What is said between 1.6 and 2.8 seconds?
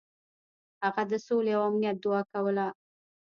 امنیت دعا کوله.